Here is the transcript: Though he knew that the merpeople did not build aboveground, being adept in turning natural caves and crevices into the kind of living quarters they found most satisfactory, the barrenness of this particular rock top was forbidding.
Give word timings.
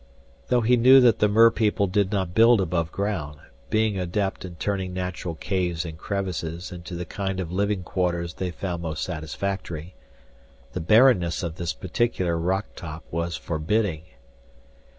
Though 0.47 0.61
he 0.61 0.77
knew 0.77 0.99
that 1.01 1.19
the 1.19 1.27
merpeople 1.27 1.85
did 1.85 2.11
not 2.11 2.33
build 2.33 2.59
aboveground, 2.59 3.35
being 3.69 3.99
adept 3.99 4.43
in 4.43 4.55
turning 4.55 4.95
natural 4.95 5.35
caves 5.35 5.85
and 5.85 5.95
crevices 5.95 6.71
into 6.71 6.95
the 6.95 7.05
kind 7.05 7.39
of 7.39 7.51
living 7.51 7.83
quarters 7.83 8.33
they 8.33 8.49
found 8.49 8.81
most 8.81 9.03
satisfactory, 9.03 9.93
the 10.73 10.81
barrenness 10.81 11.43
of 11.43 11.57
this 11.57 11.73
particular 11.73 12.35
rock 12.39 12.65
top 12.75 13.03
was 13.11 13.37
forbidding. 13.37 14.01